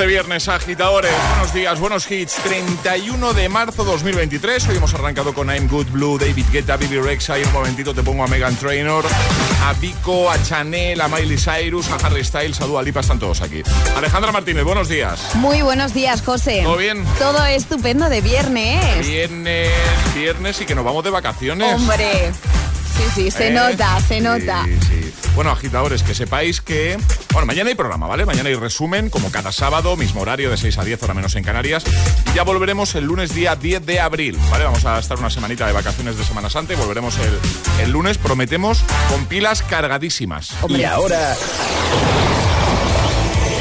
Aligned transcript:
De 0.00 0.06
viernes, 0.06 0.48
agitadores. 0.48 1.12
Buenos 1.28 1.52
días, 1.52 1.78
buenos 1.78 2.10
hits. 2.10 2.36
31 2.36 3.34
de 3.34 3.50
marzo 3.50 3.84
2023. 3.84 4.68
Hoy 4.68 4.76
hemos 4.76 4.94
arrancado 4.94 5.34
con 5.34 5.48
I'm 5.48 5.68
Good 5.68 5.88
Blue, 5.88 6.16
David 6.18 6.46
Guetta, 6.50 6.78
Bibi 6.78 6.98
Rexa. 6.98 7.38
Y 7.38 7.42
un 7.42 7.52
momentito 7.52 7.94
te 7.94 8.02
pongo 8.02 8.24
a 8.24 8.26
Megan 8.26 8.56
Trainor, 8.56 9.04
a 9.62 9.74
Vico, 9.74 10.30
a 10.30 10.42
Chanel, 10.42 11.02
a 11.02 11.08
Miley 11.08 11.36
Cyrus, 11.36 11.90
a 11.90 11.96
Harry 11.96 12.24
Styles, 12.24 12.62
a 12.62 12.66
Dua 12.66 12.82
Lipa. 12.82 13.00
Están 13.00 13.18
todos 13.18 13.42
aquí. 13.42 13.62
Alejandra 13.94 14.32
Martínez, 14.32 14.64
buenos 14.64 14.88
días. 14.88 15.34
Muy 15.34 15.60
buenos 15.60 15.92
días, 15.92 16.22
José. 16.22 16.62
¿Todo 16.64 16.78
bien? 16.78 17.04
Todo 17.18 17.44
estupendo 17.44 18.08
de 18.08 18.22
viernes. 18.22 19.06
Viernes, 19.06 19.70
viernes 20.14 20.60
y 20.62 20.64
que 20.64 20.74
nos 20.74 20.84
vamos 20.84 21.04
de 21.04 21.10
vacaciones. 21.10 21.74
Hombre. 21.74 22.32
Sí, 22.96 23.04
sí, 23.14 23.30
se 23.30 23.48
¿Eh? 23.48 23.50
nota, 23.50 24.00
se 24.00 24.20
nota. 24.22 24.64
Sí. 24.88 25.12
Bueno, 25.34 25.50
agitadores, 25.50 26.02
que 26.02 26.14
sepáis 26.14 26.60
que. 26.60 26.98
Bueno, 27.32 27.46
mañana 27.46 27.70
hay 27.70 27.74
programa, 27.74 28.06
¿vale? 28.06 28.26
Mañana 28.26 28.48
hay 28.48 28.54
resumen, 28.54 29.10
como 29.10 29.30
cada 29.30 29.52
sábado, 29.52 29.96
mismo 29.96 30.20
horario 30.20 30.50
de 30.50 30.56
6 30.56 30.78
a 30.78 30.84
10, 30.84 31.02
hora 31.02 31.14
menos 31.14 31.34
en 31.36 31.44
Canarias. 31.44 31.84
Y 32.32 32.36
ya 32.36 32.42
volveremos 32.42 32.94
el 32.94 33.04
lunes 33.04 33.34
día 33.34 33.56
10 33.56 33.86
de 33.86 34.00
abril, 34.00 34.38
¿vale? 34.50 34.64
Vamos 34.64 34.84
a 34.84 34.98
estar 34.98 35.18
una 35.18 35.30
semanita 35.30 35.66
de 35.66 35.72
vacaciones 35.72 36.18
de 36.18 36.24
Semana 36.24 36.50
Santa 36.50 36.74
y 36.74 36.76
volveremos 36.76 37.16
el, 37.18 37.84
el 37.84 37.90
lunes, 37.90 38.18
prometemos, 38.18 38.82
con 39.08 39.26
pilas 39.26 39.62
cargadísimas. 39.62 40.52
Y 40.68 40.84
ahora. 40.84 41.36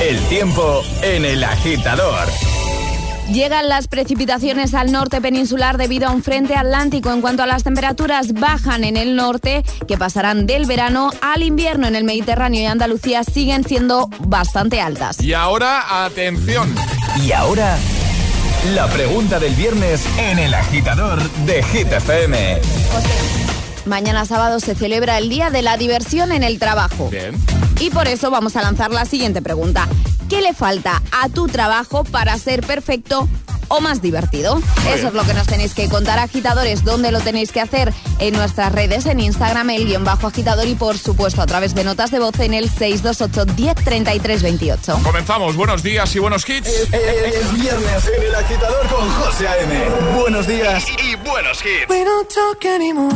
El 0.02 0.20
tiempo 0.28 0.84
en 1.02 1.26
el 1.26 1.44
agitador. 1.44 2.28
Llegan 3.32 3.70
las 3.70 3.88
precipitaciones 3.88 4.74
al 4.74 4.92
norte 4.92 5.22
peninsular 5.22 5.78
debido 5.78 6.08
a 6.08 6.12
un 6.12 6.24
frente 6.24 6.56
atlántico. 6.56 7.12
En 7.12 7.22
cuanto 7.22 7.44
a 7.44 7.46
las 7.46 7.64
temperaturas, 7.64 8.34
bajan 8.34 8.84
en 8.84 8.98
el 8.98 9.16
norte, 9.16 9.64
que 9.88 10.00
pasarán 10.00 10.48
del 10.48 10.66
verano 10.66 11.12
al 11.22 11.44
invierno 11.44 11.86
en 11.86 11.96
el 11.96 12.04
Mediterráneo 12.06 12.62
y 12.62 12.66
Andalucía, 12.66 13.24
siguen 13.24 13.64
siendo 13.64 14.10
bastante 14.20 14.82
altas. 14.82 15.22
Y 15.22 15.34
ahora, 15.34 16.06
atención. 16.06 16.74
Y 17.24 17.32
ahora, 17.32 17.78
la 18.74 18.88
pregunta 18.88 19.40
del 19.40 19.54
viernes 19.54 20.04
en 20.18 20.40
el 20.40 20.56
agitador 20.56 21.22
de 21.46 21.62
GTFM. 21.62 22.62
Mañana 23.86 24.26
sábado 24.26 24.60
se 24.60 24.76
celebra 24.76 25.18
el 25.18 25.30
Día 25.30 25.50
de 25.50 25.62
la 25.62 25.78
Diversión 25.78 26.32
en 26.32 26.44
el 26.44 26.60
Trabajo. 26.60 27.10
Bien. 27.10 27.36
Y 27.80 27.90
por 27.90 28.08
eso 28.08 28.30
vamos 28.30 28.56
a 28.56 28.62
lanzar 28.62 28.92
la 28.92 29.06
siguiente 29.06 29.42
pregunta. 29.42 29.88
¿Qué 30.30 30.42
le 30.42 30.54
falta 30.54 31.02
a 31.12 31.30
tu 31.30 31.48
trabajo 31.48 32.04
para 32.04 32.38
ser 32.38 32.66
perfecto 32.66 33.28
o 33.70 33.80
más 33.82 34.02
divertido. 34.02 34.62
Eso 34.94 35.08
es 35.08 35.14
lo 35.14 35.24
que 35.24 35.34
nos 35.34 35.48
tenéis 35.48 35.74
que 35.74 35.88
contar, 35.88 36.20
agitadores. 36.20 36.84
¿Dónde 36.84 37.12
lo 37.12 37.22
tenéis 37.22 37.52
que 37.52 37.62
hacer? 37.62 37.94
En 38.20 38.34
nuestras 38.34 38.72
redes, 38.72 39.06
en 39.06 39.20
Instagram, 39.20 39.70
el 39.70 39.86
guion 39.86 40.04
bajo 40.04 40.28
agitador 40.28 40.68
y 40.68 40.76
por 40.76 40.98
supuesto 40.98 41.42
a 41.42 41.46
través 41.46 41.74
de 41.74 41.84
notas 41.84 42.12
de 42.12 42.20
voz 42.20 42.38
en 42.40 42.54
el 42.54 42.70
628 42.70 43.46
10 43.46 43.76
28. 44.44 45.00
Comenzamos. 45.04 45.56
Buenos 45.56 45.84
días 45.84 46.16
y 46.16 46.20
buenos 46.20 46.48
hits. 46.48 46.68
Es, 46.68 47.54
viernes 47.54 48.12
en 48.16 48.24
el 48.24 48.36
agitador 48.36 48.88
con 48.88 49.10
José 49.10 49.48
A.M. 49.48 50.20
Buenos 50.20 50.48
días 50.48 50.86
y, 50.90 51.16
buenos 51.16 51.60
hits. 51.64 51.90
We 51.90 52.04
don't 52.04 52.28
talk 52.30 52.66
anymore. 52.66 53.16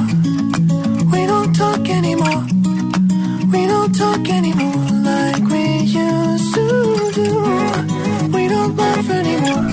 We 1.12 1.28
don't 1.28 1.56
talk 1.58 1.88
anymore. 1.90 2.44
We 3.52 3.68
don't 3.68 3.96
talk 3.96 4.28
anymore 4.30 4.74
like 5.04 5.44
we 5.50 5.84
used 5.84 6.54
to 6.56 7.12
do. 7.14 8.32
We 8.32 8.48
don't 8.48 8.76
laugh 8.76 9.10
anymore. 9.10 9.73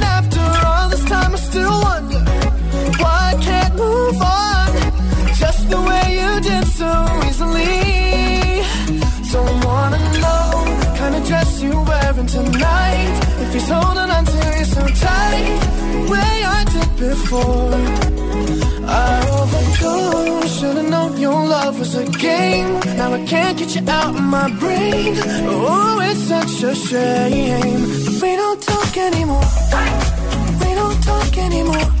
tonight. 13.67 13.67
If 13.67 13.67
he's 13.67 13.69
holding 13.69 14.11
on 14.11 14.25
to 14.25 14.37
you 14.57 14.65
so 14.65 14.87
tight, 15.05 16.09
way 16.09 16.43
I 16.43 16.63
did 16.65 16.89
before. 16.97 17.73
I 18.87 19.27
overdosed. 19.39 20.59
Should've 20.59 20.89
known 20.89 21.17
your 21.17 21.47
love 21.47 21.79
was 21.79 21.95
a 21.95 22.05
game. 22.05 22.79
Now 22.97 23.13
I 23.13 23.25
can't 23.25 23.57
get 23.57 23.75
you 23.75 23.89
out 23.89 24.15
of 24.15 24.21
my 24.21 24.49
brain. 24.59 25.15
Oh, 25.47 25.99
it's 26.01 26.23
such 26.27 26.63
a 26.63 26.75
shame. 26.75 28.21
We 28.21 28.35
don't 28.35 28.61
talk 28.61 28.97
anymore. 28.97 29.43
We 30.59 30.75
don't 30.75 31.03
talk 31.03 31.37
anymore. 31.37 32.00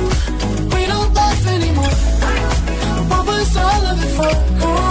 For? 4.11 4.27
Oh, 4.63 4.90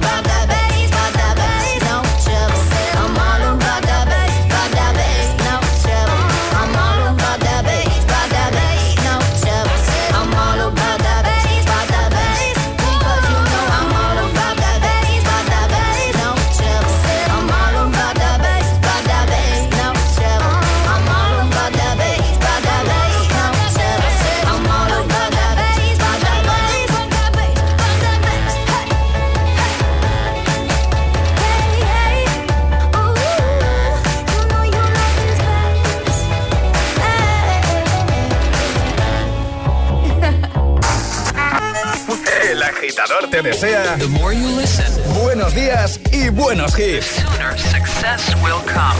desea 43.41 43.97
the 43.97 44.07
more 44.07 44.33
you 44.33 44.47
listen, 44.55 44.85
buenos 45.23 45.53
días 45.53 45.99
y 46.11 46.29
buenos 46.29 46.77
hits. 46.77 47.05
Sooner 47.05 47.57
success 47.57 48.35
will 48.43 48.61
come. 48.65 48.97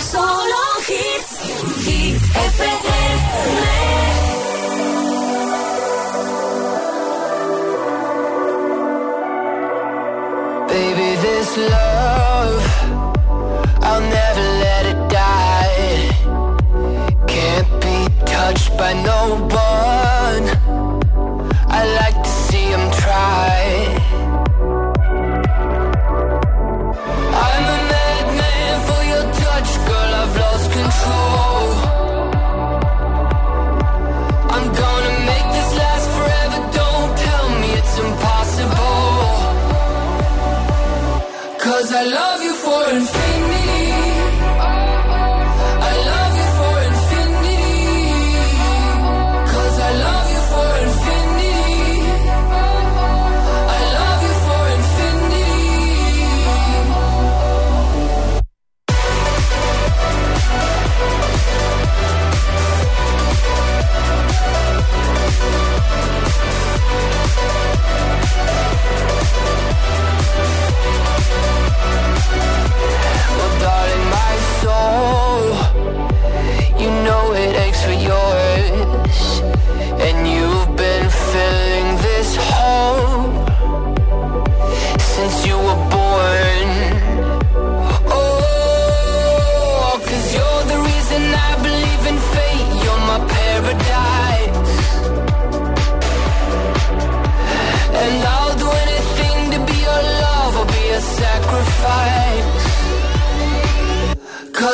Solo 0.00 0.80
hits, 0.86 1.40
FM. 2.34 3.83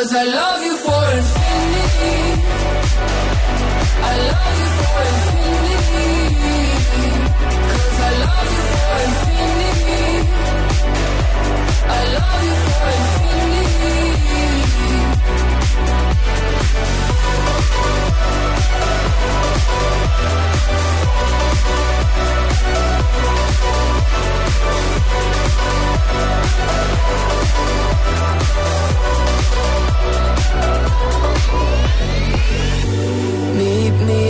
Cause 0.01 0.15
I 0.15 0.25
love 0.25 0.63
you 0.63 0.77
for 0.79 1.00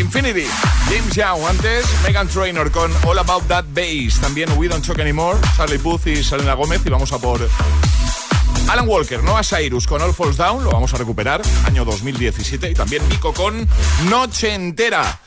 Infinity. 0.00 0.46
James 0.88 1.14
Young 1.14 1.40
antes, 1.48 1.86
Megan 2.02 2.26
Trainor 2.26 2.70
con 2.72 2.90
All 3.06 3.18
About 3.18 3.46
That 3.46 3.64
Bass, 3.72 4.18
también 4.20 4.50
We 4.56 4.66
Don't 4.66 4.84
Choke 4.84 5.00
Anymore, 5.00 5.38
Charlie 5.56 5.78
Puth 5.78 6.08
y 6.08 6.24
Selena 6.24 6.54
Gómez 6.54 6.80
y 6.84 6.90
vamos 6.90 7.12
a 7.12 7.18
por 7.18 7.40
Alan 8.68 8.88
Walker, 8.88 9.22
Noah 9.22 9.44
Cyrus 9.44 9.86
con 9.86 10.02
All 10.02 10.12
Falls 10.12 10.36
Down, 10.36 10.64
lo 10.64 10.70
vamos 10.70 10.92
a 10.94 10.96
recuperar, 10.96 11.42
año 11.64 11.84
2017 11.84 12.70
y 12.70 12.74
también 12.74 13.08
Nico 13.08 13.32
con 13.32 13.68
Noche 14.08 14.52
Entera. 14.52 15.20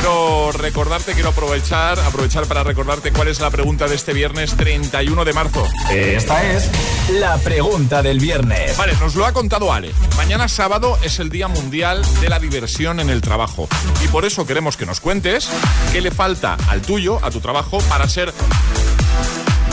Quiero 0.00 0.52
recordarte, 0.52 1.12
quiero 1.12 1.30
aprovechar, 1.30 1.98
aprovechar 1.98 2.46
para 2.46 2.62
recordarte 2.62 3.12
cuál 3.12 3.26
es 3.26 3.40
la 3.40 3.50
pregunta 3.50 3.88
de 3.88 3.96
este 3.96 4.12
viernes 4.12 4.56
31 4.56 5.24
de 5.24 5.32
marzo. 5.32 5.66
Esta 5.90 6.44
es 6.52 6.70
la 7.10 7.36
pregunta 7.38 8.00
del 8.00 8.20
viernes. 8.20 8.76
Vale, 8.76 8.92
nos 9.00 9.16
lo 9.16 9.26
ha 9.26 9.32
contado 9.32 9.72
Ale. 9.72 9.92
Mañana 10.16 10.46
sábado 10.46 10.96
es 11.02 11.18
el 11.18 11.30
Día 11.30 11.48
Mundial 11.48 12.02
de 12.20 12.28
la 12.28 12.38
Diversión 12.38 13.00
en 13.00 13.10
el 13.10 13.20
Trabajo. 13.20 13.68
Y 14.04 14.06
por 14.06 14.24
eso 14.24 14.46
queremos 14.46 14.76
que 14.76 14.86
nos 14.86 15.00
cuentes 15.00 15.50
qué 15.92 16.00
le 16.00 16.12
falta 16.12 16.56
al 16.68 16.80
tuyo, 16.80 17.18
a 17.24 17.32
tu 17.32 17.40
trabajo, 17.40 17.78
para 17.88 18.08
ser 18.08 18.32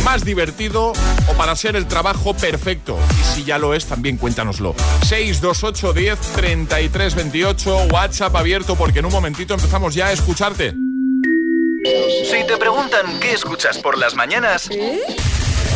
más 0.06 0.24
divertido 0.24 0.94
o 1.28 1.34
para 1.36 1.56
ser 1.56 1.76
el 1.76 1.88
trabajo 1.88 2.36
perfecto. 2.36 2.98
Y 3.20 3.24
si 3.36 3.44
ya 3.44 3.58
lo 3.58 3.74
es, 3.74 3.88
también 3.88 4.18
cuéntanoslo. 4.18 4.76
628 5.02 5.94
10 5.94 6.20
33 6.20 7.16
28, 7.16 7.78
WhatsApp 7.92 8.36
abierto 8.36 8.76
porque 8.76 9.00
en 9.00 9.06
un 9.06 9.12
momentito 9.12 9.56
empezamos 9.56 9.96
ya 9.96 10.08
a 10.08 10.12
escucharte. 10.12 10.76
Si 12.30 12.48
te 12.48 12.58
preguntan 12.58 13.20
qué 13.20 13.34
escuchas 13.34 13.80
por 13.80 13.98
las 13.98 14.14
mañanas, 14.16 14.70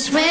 Cause 0.00 0.10
when 0.12 0.29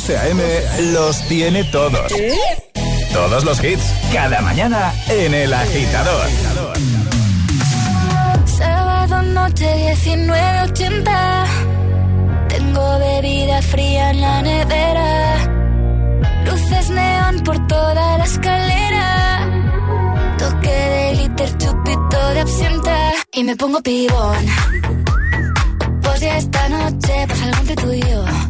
José 0.00 0.16
A.M. 0.16 0.42
los 0.94 1.20
tiene 1.28 1.62
todos. 1.64 2.10
Todos 3.12 3.44
los 3.44 3.62
hits, 3.62 3.82
cada 4.10 4.40
mañana 4.40 4.94
en 5.10 5.34
El 5.34 5.52
Agitador. 5.52 6.26
Sábado 8.46 9.20
noche 9.20 9.66
19.80 9.92 11.44
Tengo 12.48 12.98
bebida 12.98 13.60
fría 13.60 14.10
en 14.12 14.22
la 14.22 14.40
nevera 14.40 15.36
Luces 16.46 16.88
neón 16.88 17.40
por 17.44 17.66
toda 17.66 18.16
la 18.16 18.24
escalera 18.24 19.46
Toque 20.38 20.70
de 20.70 21.14
liter, 21.14 21.58
chupito 21.58 22.28
de 22.32 22.40
absenta 22.40 23.12
Y 23.34 23.44
me 23.44 23.54
pongo 23.54 23.82
pibón 23.82 24.46
Pues 26.00 26.20
ya 26.20 26.38
esta 26.38 26.68
noche 26.70 27.26
pasa 27.28 27.44
algo 27.44 27.58
entre 27.58 27.76
tú 27.76 27.92
y 27.92 28.00
yo 28.00 28.24
Gotas 28.24 28.49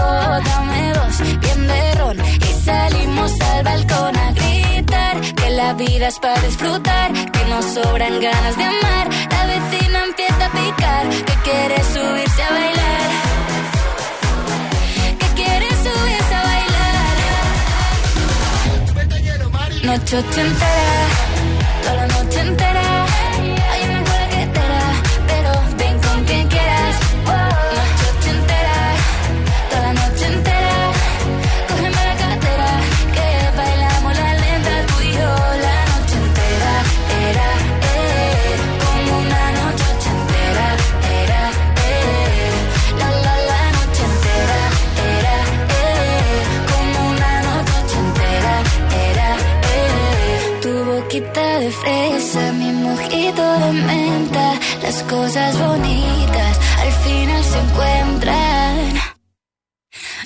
La 6.01 6.07
vida 6.07 6.07
es 6.07 6.19
para 6.19 6.41
disfrutar. 6.41 7.13
Que 7.13 7.45
nos 7.45 7.65
sobran 7.65 8.19
ganas 8.19 8.57
de 8.57 8.63
amar. 8.63 9.07
La 9.29 9.45
vecina 9.45 10.03
empieza 10.03 10.45
a 10.45 10.51
picar. 10.51 11.09
Que 11.09 11.33
quiere 11.43 11.83
subirse 11.83 12.43
a 12.43 12.51
bailar. 12.51 13.09
Que 15.19 15.27
quiere 15.35 15.67
subirse 15.85 16.35
a 16.35 16.43
bailar. 16.49 17.17
Noche 19.83 20.17
entera, 20.17 21.07
toda 21.83 21.95
la 21.95 22.07
noche 22.07 22.39
entera. 22.39 23.30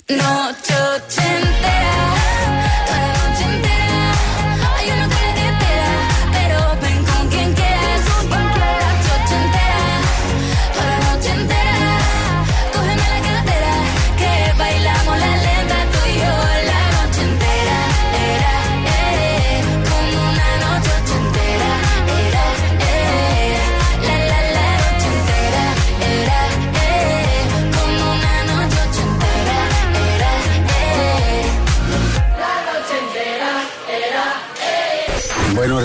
Noche 0.07 0.44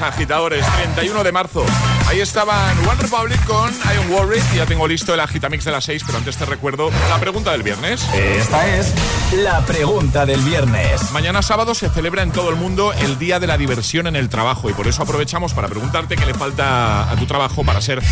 agitadores, 0.00 0.64
31 0.76 1.24
de 1.24 1.32
marzo. 1.32 1.64
Ahí 2.08 2.20
estaban 2.20 2.78
One 2.88 3.00
Republic 3.00 3.44
con 3.44 3.70
I'm 3.72 4.12
Worried. 4.12 4.42
Ya 4.54 4.66
tengo 4.66 4.86
listo 4.86 5.14
el 5.14 5.20
agitamix 5.20 5.64
de 5.64 5.72
las 5.72 5.84
6, 5.84 6.02
pero 6.06 6.18
antes 6.18 6.36
te 6.36 6.44
recuerdo 6.44 6.90
la 7.08 7.18
pregunta 7.18 7.52
del 7.52 7.62
viernes. 7.62 8.06
Esta 8.14 8.76
es 8.76 8.92
la 9.32 9.64
pregunta 9.66 10.26
del 10.26 10.40
viernes. 10.40 11.10
Mañana 11.12 11.42
sábado 11.42 11.74
se 11.74 11.88
celebra 11.90 12.22
en 12.22 12.32
todo 12.32 12.50
el 12.50 12.56
mundo 12.56 12.92
el 12.92 13.18
Día 13.18 13.40
de 13.40 13.46
la 13.46 13.56
Diversión 13.56 14.06
en 14.06 14.16
el 14.16 14.28
Trabajo 14.28 14.70
y 14.70 14.72
por 14.72 14.86
eso 14.86 15.02
aprovechamos 15.02 15.54
para 15.54 15.68
preguntarte 15.68 16.16
qué 16.16 16.26
le 16.26 16.34
falta 16.34 17.10
a 17.10 17.16
tu 17.16 17.26
trabajo 17.26 17.64
para 17.64 17.80
ser 17.80 18.02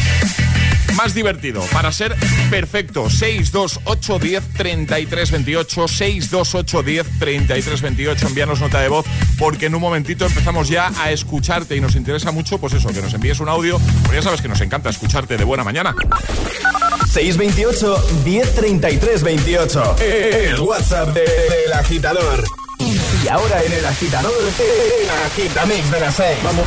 más 0.96 1.14
divertido, 1.14 1.62
para 1.72 1.92
ser 1.92 2.16
perfecto. 2.50 3.09
628 3.11 4.18
10 4.18 4.42
33 4.57 5.31
28, 5.31 5.88
628 5.88 6.83
10 6.83 7.18
33 7.18 7.83
28. 7.83 8.26
Envíanos 8.26 8.61
nota 8.61 8.81
de 8.81 8.88
voz 8.88 9.07
porque 9.38 9.66
en 9.66 9.74
un 9.74 9.81
momentito 9.81 10.26
empezamos 10.26 10.68
ya 10.68 10.92
a 10.98 11.12
escucharte 11.12 11.76
y 11.76 11.81
nos 11.81 11.96
interesa 11.96 12.31
mucho, 12.33 12.59
pues 12.59 12.74
eso, 12.74 12.88
que 12.92 13.02
nos 13.02 13.14
envíes 13.14 13.40
un 13.40 13.48
audio, 13.48 13.81
porque 14.02 14.16
ya 14.16 14.22
sabes 14.22 14.40
que 14.40 14.48
nos 14.48 14.61
encanta 14.61 14.90
escucharte 14.90 15.37
de 15.37 15.44
buena 15.44 15.64
mañana. 15.64 15.94
628 17.12 18.24
1033 18.24 19.22
28. 19.22 19.96
El 20.00 20.61
WhatsApp 20.61 21.14
del 21.14 21.72
agitador. 21.72 22.44
Y 23.24 23.28
ahora 23.28 23.62
en 23.62 23.72
el 23.72 23.85
agitador, 23.85 24.33
el 24.33 25.11
agitamix 25.26 25.90
de 25.90 26.00
las 26.00 26.14
6. 26.16 26.38
Vamos. 26.42 26.66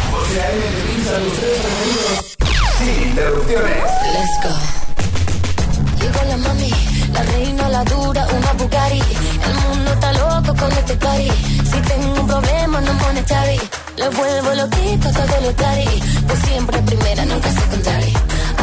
Sin 2.86 3.02
interrupciones. 3.10 3.84
Let's 4.14 4.36
go. 4.44 4.54
Llegó 6.02 6.22
la 6.30 6.38
mami, 6.38 6.72
la 7.14 7.24
reina, 7.24 7.70
la 7.70 7.84
dura, 7.84 8.28
una 8.38 8.54
Bugatti. 8.54 9.02
El 9.48 9.54
mundo 9.64 9.92
está 9.92 10.14
loco 10.14 10.56
con 10.56 10.72
este 10.72 10.96
party. 10.98 11.32
Si 11.72 11.82
tengo 11.82 12.22
un 12.22 12.28
problema, 12.28 12.82
no 12.82 12.94
monetary. 12.94 13.60
Le 13.98 14.10
vuelvo 14.10 14.54
loquito 14.54 15.10
todo 15.10 15.42
lo 15.42 15.52
tari. 15.56 15.90
Pues 16.28 16.40
siempre 16.48 16.80
primera, 16.84 17.26
nunca 17.26 17.50
secondary. 17.50 18.14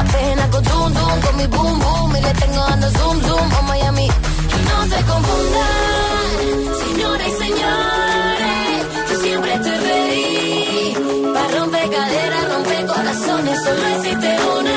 Apenas 0.03 0.49
con 0.51 0.65
zoom, 0.67 0.95
zoom, 0.95 1.21
con 1.21 1.37
mi 1.39 1.47
boom, 1.49 1.79
boom. 1.81 2.17
Y 2.17 2.21
le 2.21 2.33
tengo 2.35 2.61
dando 2.71 2.91
zoom, 2.91 3.21
zoom 3.23 3.55
a 3.59 3.63
Miami. 3.63 4.07
Y 4.07 4.59
no 4.69 4.79
se 4.93 5.05
confundan, 5.11 6.49
señores 6.87 7.27
y 7.27 7.45
señores. 7.45 8.87
Yo 9.11 9.21
siempre 9.21 9.55
estoy 9.55 9.79
ready. 9.89 11.33
Para 11.35 11.49
romper 11.59 11.83
romper 11.83 12.22
corazones. 13.13 13.59
Solo 13.65 13.87
existe 13.87 14.37
una. 14.59 14.72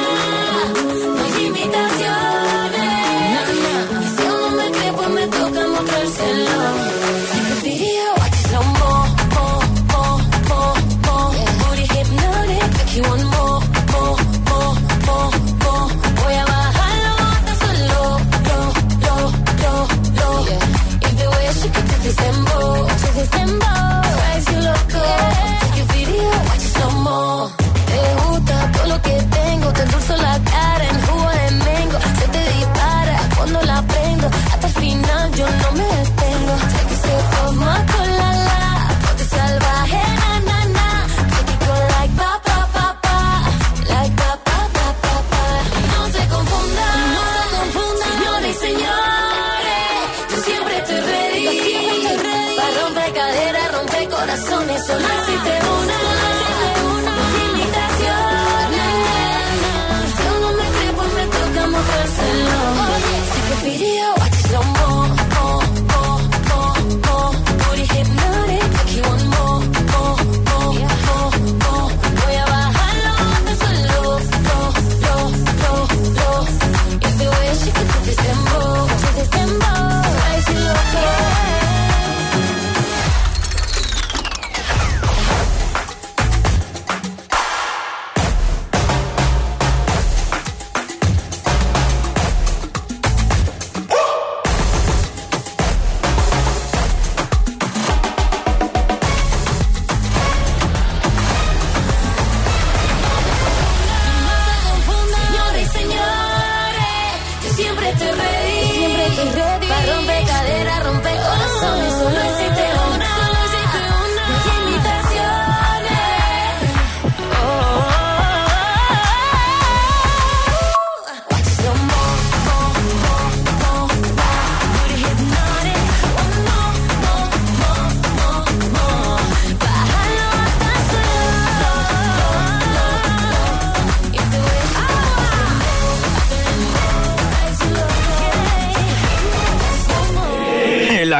Corazones, 54.35 54.85
solo 54.85 54.99
existe 54.99 55.49
una. 55.49 55.64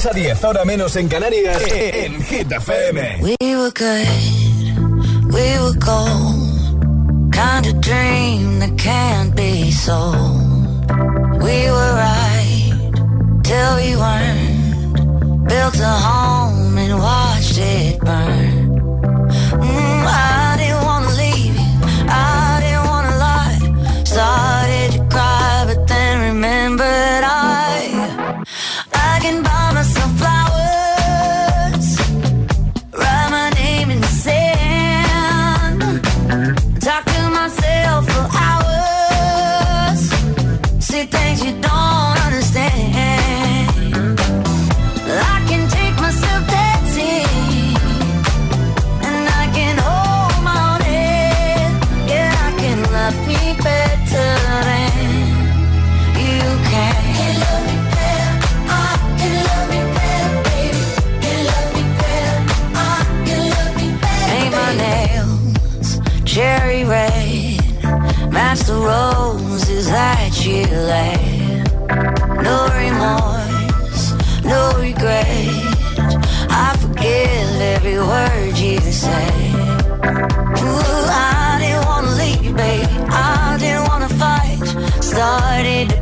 6 0.00 0.06
a 0.06 0.14
10, 0.14 0.44
ahora 0.44 0.64
menos 0.64 0.96
en 0.96 1.08
Canarias, 1.08 1.62
en 1.70 2.22
Hit 2.22 2.50
FM. 2.50 3.18
We 3.20 3.36
were 3.54 3.70
good, 3.70 4.06
we 5.30 5.58
were 5.58 5.74
gold. 5.78 7.30
Kind 7.30 7.66
of 7.66 7.80
dream 7.82 8.60
that 8.60 8.78
can't 8.78 9.36
be 9.36 9.70
sold. 9.70 10.90
We 11.42 11.70
were 11.70 11.92
right 11.96 12.92
till 13.42 13.76
we 13.76 13.94
weren't. 13.94 15.46
Built 15.46 15.78
a 15.80 15.94
home 16.08 16.78
and 16.78 16.98
watched 16.98 17.58
it 17.58 18.00
burn. 18.00 18.59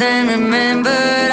then 0.00 0.28
remember 0.28 1.29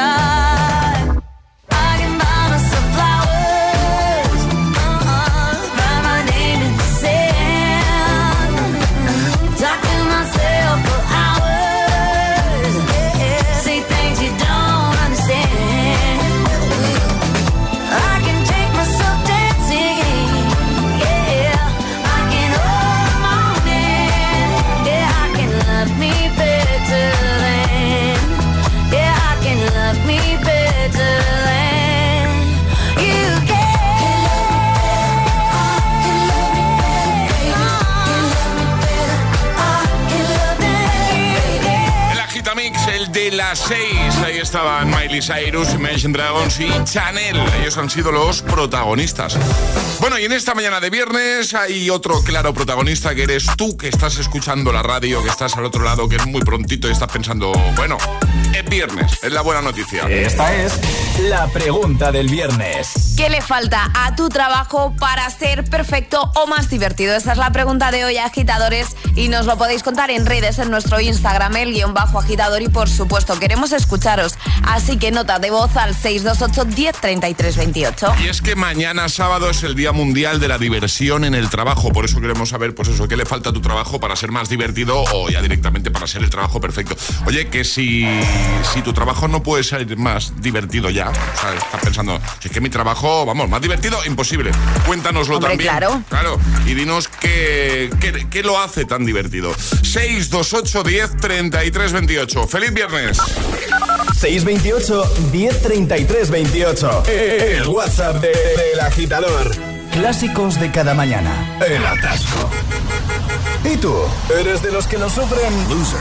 6. 43.68 44.24
Ahí 44.24 44.38
estaban 44.38 44.90
Miley 44.90 45.22
Cyrus, 45.22 45.74
Imagine 45.74 46.14
Dragons 46.14 46.58
y 46.62 46.70
Chanel. 46.86 47.38
Ellos 47.60 47.78
han 47.78 47.90
sido 47.90 48.14
los 48.14 48.42
protagonistas. 48.42 49.38
Bueno, 50.00 50.18
y 50.18 50.24
en 50.24 50.32
esta 50.32 50.56
mañana 50.56 50.80
de 50.80 50.90
viernes 50.90 51.54
hay 51.54 51.90
otro 51.90 52.24
claro 52.24 52.54
protagonista 52.54 53.14
que 53.14 53.24
eres 53.24 53.46
tú 53.58 53.76
que 53.76 53.90
estás 53.90 54.20
escuchando 54.20 54.72
la 54.72 54.84
radio, 54.84 55.22
que 55.22 55.30
estás 55.30 55.58
al 55.58 55.66
otro 55.66 55.84
lado, 55.84 56.08
que 56.08 56.16
es 56.16 56.26
muy 56.28 56.42
prontito 56.42 56.88
y 56.88 56.92
estás 56.92 57.12
pensando, 57.12 57.52
bueno, 57.76 57.98
es 58.54 58.64
viernes, 58.70 59.22
es 59.22 59.34
la 59.34 59.42
buena 59.42 59.62
noticia. 59.62 60.04
Esta 60.04 60.56
es 60.56 60.80
La 61.24 61.48
pregunta 61.48 62.12
del 62.12 62.30
viernes. 62.30 63.16
¿Qué 63.18 63.28
le 63.32 63.42
falta 63.42 63.90
a 63.96 64.16
tu 64.16 64.30
trabajo 64.30 64.94
para 65.00 65.28
ser 65.32 65.64
perfecto 65.64 66.32
o 66.36 66.46
más 66.46 66.70
divertido? 66.70 67.16
Esa 67.16 67.32
es 67.32 67.40
la 67.40 67.52
pregunta 67.52 67.90
de 67.90 68.06
hoy, 68.06 68.18
agitadores, 68.18 68.96
y 69.16 69.28
nos 69.28 69.48
lo 69.48 69.58
podéis 69.58 69.82
contar 69.82 70.12
en 70.12 70.28
redes, 70.28 70.60
en 70.60 70.70
nuestro 70.70 71.02
Instagram, 71.02 71.56
el 71.56 71.74
guion 71.74 71.96
bajo 71.96 72.20
agitador, 72.20 72.62
y 72.62 72.70
por 72.70 72.88
supuesto, 72.88 73.40
queremos 73.40 73.72
escucharos. 73.72 74.36
Así 74.62 74.98
que 74.98 75.10
nota 75.10 75.40
de 75.40 75.50
voz 75.50 75.76
al 75.76 75.96
628 75.96 76.66
10 76.66 77.58
28. 77.58 78.14
Y 78.24 78.28
es 78.28 78.44
que 78.44 78.56
mañana 78.56 79.10
sábado 79.10 79.50
es 79.50 79.64
el 79.64 79.74
Día 79.74 79.94
Mundial 79.94 80.40
de 80.40 80.50
la 80.50 80.60
Diversión 80.60 81.26
en 81.26 81.34
el 81.34 81.50
Trabajo, 81.50 81.92
por 81.92 82.06
eso 82.06 82.22
queremos 82.22 82.50
saber, 82.50 82.76
pues 82.76 82.90
eso, 82.90 83.08
qué 83.08 83.18
le 83.18 83.26
falta 83.26 83.50
a 83.50 83.54
tu 83.54 83.62
trabajo 83.62 84.00
para 84.00 84.16
ser 84.16 84.32
más 84.32 84.50
divertido 84.50 85.04
o 85.14 85.30
ya 85.30 85.42
directamente 85.42 85.90
para 85.90 86.06
ser 86.06 86.22
el 86.22 86.30
trabajo 86.30 86.62
perfecto. 86.62 86.96
Oye, 87.26 87.50
que 87.50 87.64
si, 87.64 88.06
si 88.72 88.84
tu 88.84 88.94
trabajo 88.94 89.28
no 89.28 89.42
puede 89.42 89.64
ser 89.64 89.98
más 89.98 90.40
divertido 90.40 90.92
ya, 90.92 91.07
o 91.10 91.42
sea, 91.42 91.54
estás 91.54 91.82
pensando, 91.82 92.20
si 92.40 92.48
es 92.48 92.54
que 92.54 92.62
mi 92.62 92.70
trabajo, 92.70 93.26
vamos, 93.26 93.50
más 93.50 93.62
divertido, 93.62 93.98
imposible. 94.06 94.52
Cuéntanoslo 94.86 95.36
Hombre, 95.38 95.52
también. 95.52 95.70
claro. 95.70 96.02
Claro. 96.10 96.40
Y 96.66 96.74
dinos 96.74 97.08
qué, 97.20 97.90
qué, 98.00 98.28
qué 98.30 98.44
lo 98.44 98.60
hace 98.60 98.86
tan 98.86 99.06
divertido. 99.06 99.54
628 99.84 100.84
10 100.84 101.18
33 101.18 101.92
28. 101.94 102.48
¡Feliz 102.48 102.74
viernes! 102.74 103.18
628 104.20 105.04
1033 105.32 106.30
28. 106.30 107.04
El 107.08 107.68
WhatsApp 107.68 108.16
de- 108.22 108.28
del 108.30 108.80
agitador. 108.80 109.52
Clásicos 109.92 110.60
de 110.60 110.72
cada 110.72 110.94
mañana. 110.94 111.58
El 111.66 111.86
atasco. 111.86 112.50
¿Y 113.64 113.78
tú? 113.78 113.96
¿Eres 114.40 114.62
de 114.62 114.72
los 114.72 114.88
que 114.88 114.98
lo 114.98 115.10
sufren 115.10 115.54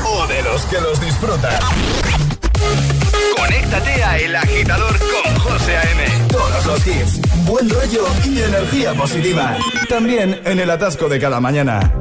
o 0.04 0.26
de 0.26 0.42
los 0.42 0.62
que 0.66 0.80
los 0.80 1.00
disfrutan? 1.00 1.58
Conéctate 3.34 4.04
a 4.04 4.18
El 4.18 4.36
Agitador 4.36 4.98
con 4.98 5.34
José 5.40 5.76
A.M. 5.76 6.04
Todos 6.30 6.66
los 6.66 6.86
hits, 6.86 7.20
buen 7.44 7.68
rollo 7.68 8.06
y 8.24 8.42
energía 8.42 8.94
positiva. 8.94 9.56
También 9.88 10.40
en 10.44 10.60
el 10.60 10.70
atasco 10.70 11.08
de 11.08 11.18
cada 11.18 11.40
mañana. 11.40 11.92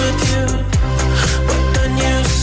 With 0.00 0.30
you. 0.30 0.79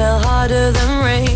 fell 0.00 0.18
harder 0.18 0.72
than 0.72 1.04
rain. 1.04 1.29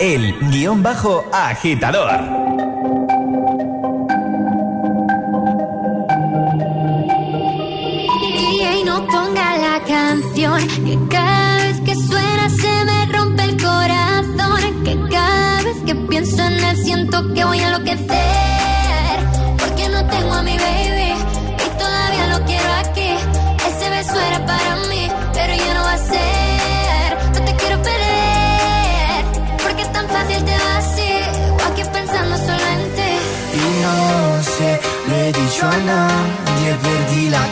el 0.00 0.34
guion 0.50 0.82
bajo 0.82 1.24
agitador. 1.32 2.45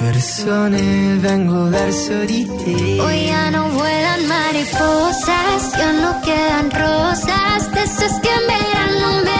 persone 0.00 1.16
vengo 1.18 1.68
verso 1.68 2.24
di 2.24 2.46
te. 2.46 3.00
Hoy 3.00 3.26
ya 3.26 3.50
no 3.50 3.68
vuelan 3.68 4.26
mariposas, 4.26 5.72
ya 5.78 5.92
no 5.92 6.20
quedan 6.22 6.70
rosas, 6.70 7.70
de 7.74 7.82
esas 7.82 8.18
que 8.20 8.30
en 8.30 8.46
verano 8.46 9.08
me 9.26 9.39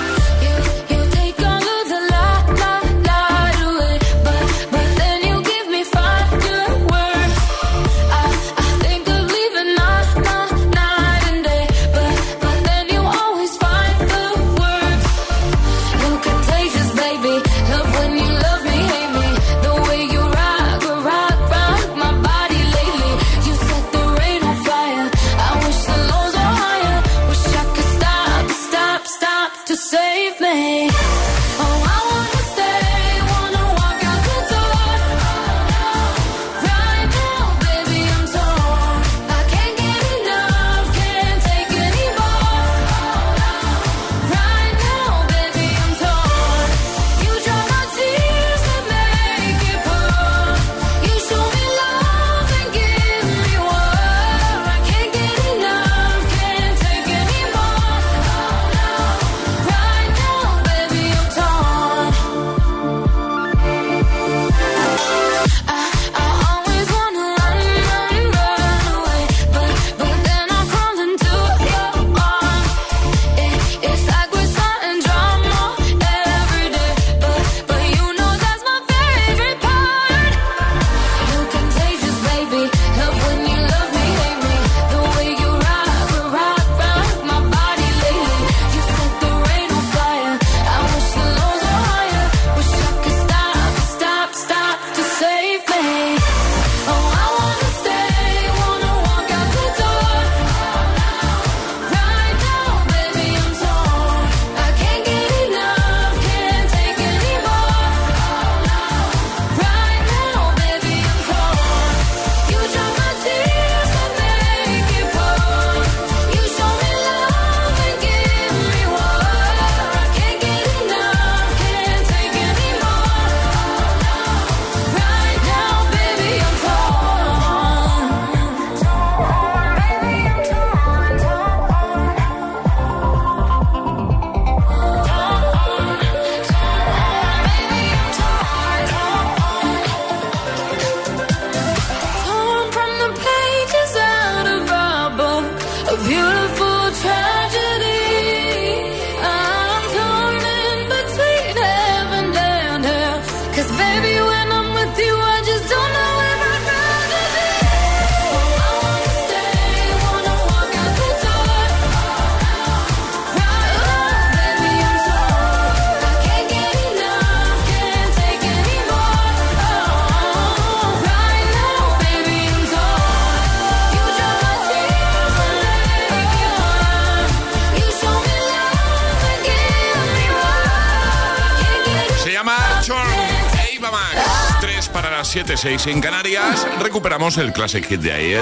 7-6 185.61 185.91
en 185.91 186.01
Canarias, 186.01 186.65
recuperamos 186.79 187.37
el 187.37 187.53
Classic 187.53 187.85
Hit 187.85 188.01
de 188.01 188.11
ayer. 188.11 188.41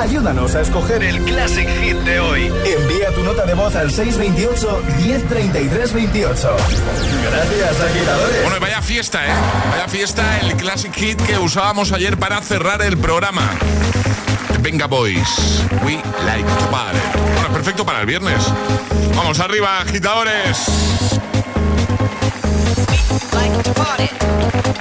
Ayúdanos 0.00 0.54
a 0.54 0.62
escoger 0.62 1.02
el 1.02 1.22
Classic 1.24 1.68
Hit 1.82 1.98
de 1.98 2.20
hoy. 2.20 2.50
Envía 2.64 3.10
tu 3.14 3.22
nota 3.22 3.44
de 3.44 3.52
voz 3.52 3.76
al 3.76 3.90
628-103328. 3.90 6.56
Gracias, 7.30 7.80
agitadores. 7.80 8.42
Bueno, 8.42 8.56
y 8.56 8.60
vaya 8.60 8.80
fiesta, 8.80 9.26
¿eh? 9.26 9.34
Vaya 9.70 9.86
fiesta 9.88 10.40
el 10.40 10.56
Classic 10.56 10.94
Hit 10.94 11.20
que 11.20 11.38
usábamos 11.38 11.92
ayer 11.92 12.16
para 12.16 12.40
cerrar 12.40 12.80
el 12.80 12.96
programa. 12.96 13.50
Venga 14.60 14.86
Boys, 14.86 15.62
We 15.84 16.00
Like 16.24 16.48
to 16.48 16.70
Party. 16.70 16.98
Bueno, 17.34 17.52
perfecto 17.52 17.84
para 17.84 18.00
el 18.00 18.06
viernes. 18.06 18.42
Vamos 19.14 19.40
arriba, 19.40 19.80
agitadores. 19.80 20.93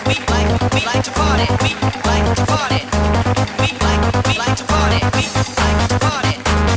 We 0.05 0.15
like 0.15 1.03
to 1.03 1.11
party. 1.11 1.47
We 1.63 1.71
like 2.05 2.35
to 2.35 2.45
party. 2.45 2.79
we 3.59 3.73
like 4.37 4.55
to 4.57 4.63
party. 4.65 4.99
We 5.15 5.23
like 5.55 5.87
to 5.87 5.99
party. 5.99 6.72